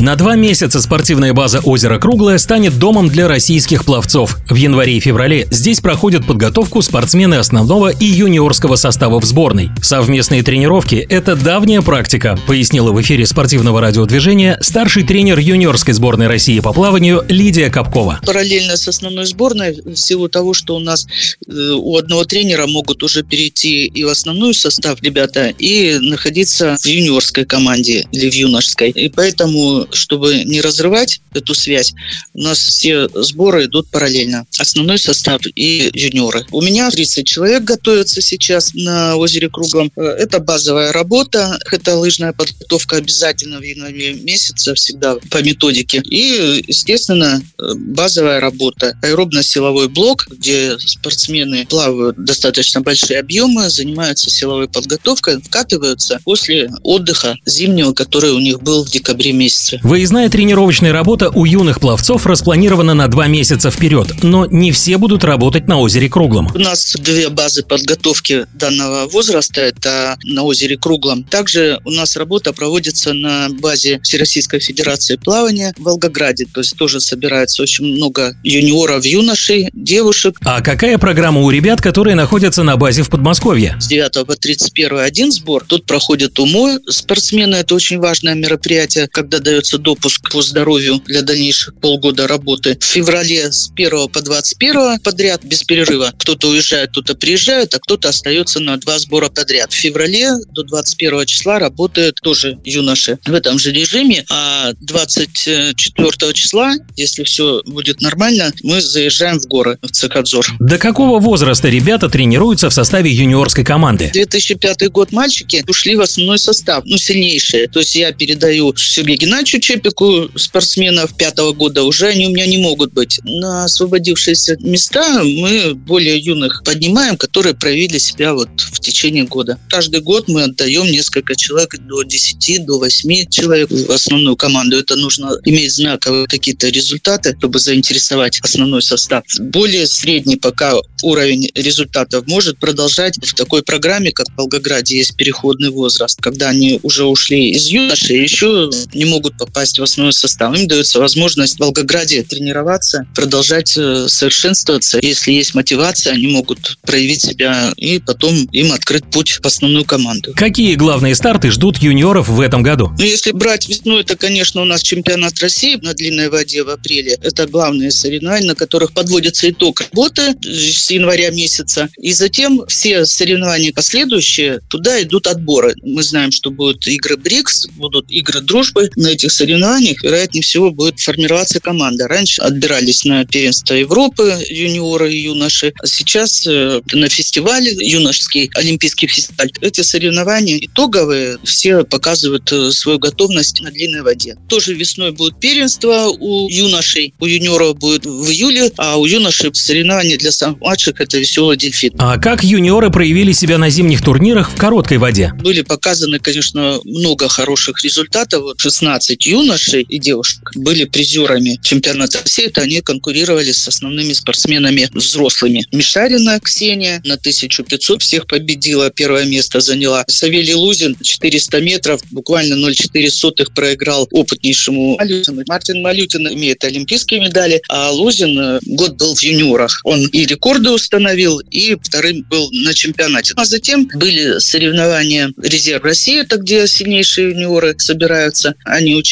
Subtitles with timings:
[0.00, 4.38] На два месяца спортивная база «Озеро Круглое» станет домом для российских пловцов.
[4.48, 9.68] В январе и феврале здесь проходят подготовку спортсмены основного и юниорского состава в сборной.
[9.82, 16.60] Совместные тренировки– это давняя практика, пояснила в эфире спортивного радиодвижения старший тренер юниорской сборной России
[16.60, 18.20] по плаванию Лидия Капкова.
[18.24, 21.06] Параллельно с основной сборной, в силу того, что у нас
[21.46, 26.86] э, у одного тренера могут уже перейти и в основной состав ребята, и находиться в
[26.86, 28.92] юниорской команде или в юношеской.
[28.92, 31.92] И поэтому, чтобы не разрывать эту связь,
[32.34, 34.46] у нас все сборы идут параллельно.
[34.58, 36.46] Основной состав и юниоры.
[36.50, 39.90] У меня 30 человек готовятся сейчас на озере Круглом.
[39.96, 46.02] Это базовая работа, это лыжная подготовка обязательно в январе месяце всегда по методике.
[46.10, 48.98] И, естественно, базовая работа.
[49.02, 57.92] Аэробно-силовой блок, где спортсмены плавают достаточно большие объемы, занимаются силовой подготовкой, вкатываются после отдыха зимнего,
[57.92, 59.79] который у них был в декабре месяце.
[59.82, 65.24] Выездная тренировочная работа у юных пловцов распланирована на два месяца вперед, но не все будут
[65.24, 66.50] работать на озере Круглом.
[66.54, 69.62] У нас две базы подготовки данного возраста.
[69.62, 71.24] Это на озере Круглом.
[71.24, 76.46] Также у нас работа проводится на базе Всероссийской Федерации плавания в Волгограде.
[76.52, 80.36] То есть тоже собирается очень много юниоров, юношей, девушек.
[80.44, 83.76] А какая программа у ребят, которые находятся на базе в Подмосковье?
[83.80, 85.64] С 9 по 31 один сбор.
[85.66, 87.56] Тут проходит умой спортсмены.
[87.56, 92.76] Это очень важное мероприятие, когда дается допуск по здоровью для дальнейших полгода работы.
[92.80, 96.12] В феврале с 1 по 21 подряд без перерыва.
[96.18, 99.72] Кто-то уезжает, кто-то приезжает, а кто-то остается на два сбора подряд.
[99.72, 106.74] В феврале до 21 числа работают тоже юноши в этом же режиме, а 24 числа,
[106.96, 110.46] если все будет нормально, мы заезжаем в горы, в Цикадзор.
[110.58, 114.10] До какого возраста ребята тренируются в составе юниорской команды?
[114.12, 117.68] 2005 год мальчики ушли в основной состав, ну, сильнейшие.
[117.68, 122.58] То есть я передаю Сергею Геннадьевичу Чепику спортсменов пятого года, уже они у меня не
[122.58, 123.20] могут быть.
[123.24, 129.58] На освободившиеся места мы более юных поднимаем, которые проявили себя вот в течение года.
[129.68, 134.78] Каждый год мы отдаем несколько человек, до 10, до 8 человек в основную команду.
[134.78, 139.24] Это нужно иметь знаковые какие-то результаты, чтобы заинтересовать основной состав.
[139.38, 145.70] Более средний пока уровень результатов может продолжать в такой программе, как в Волгограде есть переходный
[145.70, 150.56] возраст, когда они уже ушли из юноши и еще не могут попасть в основной состав.
[150.56, 154.98] Им дается возможность в Волгограде тренироваться, продолжать э, совершенствоваться.
[155.02, 160.32] Если есть мотивация, они могут проявить себя и потом им открыть путь в основную команду.
[160.36, 162.92] Какие главные старты ждут юниоров в этом году?
[162.98, 167.18] Ну, если брать весну, это, конечно, у нас чемпионат России на длинной воде в апреле.
[167.22, 171.88] Это главные соревнования, на которых подводится итог работы с января месяца.
[171.98, 175.74] И затем все соревнования последующие, туда идут отборы.
[175.82, 178.90] Мы знаем, что будут игры БРИКС, будут игры дружбы.
[178.96, 182.08] На этих соревнованиях, вероятнее всего, будет формироваться команда.
[182.08, 185.72] Раньше отбирались на первенство Европы юниоры и юноши.
[185.82, 192.98] А сейчас э, на фестивале, юношеский олимпийский фестиваль, эти соревнования итоговые, все показывают э, свою
[192.98, 194.36] готовность на длинной воде.
[194.48, 200.16] Тоже весной будет первенство у юношей, у юниоров будет в июле, а у юношей соревнования
[200.18, 201.92] для самых младших– это веселый дельфин.
[201.98, 205.32] А как юниоры проявили себя на зимних турнирах в короткой воде?
[205.40, 208.54] Были показаны, конечно, много хороших результатов.
[208.56, 212.46] 16 юношей и девушек были призерами чемпионата России.
[212.46, 215.64] Это они конкурировали с основными спортсменами взрослыми.
[215.72, 220.04] Мишарина Ксения на 1500 всех победила, первое место заняла.
[220.08, 225.42] Савелий Лузин 400 метров, буквально 0,4 проиграл опытнейшему Малютину.
[225.46, 229.80] Мартин Малютин имеет олимпийские медали, а Лузин э, год был в юниорах.
[229.84, 233.34] Он и рекорды установил, и вторым был на чемпионате.
[233.36, 238.54] А затем были соревнования «Резерв России», это где сильнейшие юниоры собираются.
[238.64, 239.09] Они участвовали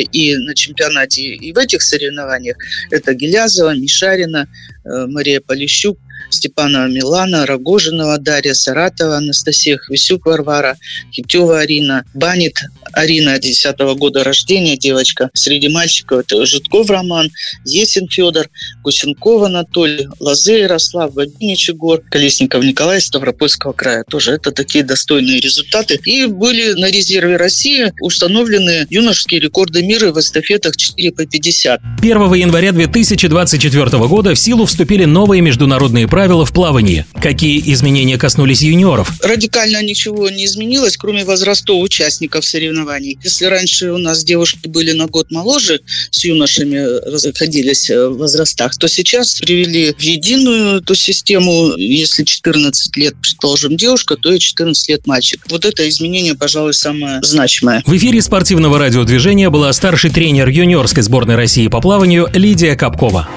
[0.00, 2.56] и на чемпионате, и в этих соревнованиях.
[2.90, 4.46] Это Гелязова, Мишарина,
[4.84, 5.98] э, Мария Полищук,
[6.30, 10.76] Степанова Милана, Рогожинова Дарья, Саратова Анастасия, Хвисюк Варвара,
[11.12, 12.60] Хитева Арина, Банит
[12.92, 15.30] Арина, 10 -го года рождения, девочка.
[15.34, 17.30] Среди мальчиков это Житков Роман,
[17.64, 18.48] Есин Федор,
[18.82, 24.04] Гусенков Анатолий, Лозы Ярослав, Бабинич Егор, Колесников Николай Ставропольского края.
[24.08, 26.00] Тоже это такие достойные результаты.
[26.04, 31.80] И были на резерве России установлены юношеские рекорды мира в эстафетах 4 по 50.
[32.00, 37.04] 1 января 2024 года в силу вступили новые международные правила в плавании.
[37.20, 39.12] Какие изменения коснулись юниоров?
[39.22, 43.18] Радикально ничего не изменилось, кроме возрастов участников соревнований.
[43.22, 46.78] Если раньше у нас девушки были на год моложе, с юношами
[47.10, 51.74] расходились в возрастах, то сейчас привели в единую эту систему.
[51.76, 55.44] Если 14 лет, предположим, девушка, то и 14 лет мальчик.
[55.48, 57.82] Вот это изменение, пожалуй, самое значимое.
[57.86, 63.28] В эфире спортивного радиодвижения была старший тренер юниорской сборной России по плаванию Лидия Капкова.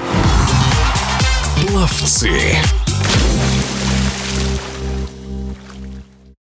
[1.81, 2.29] Пловцы.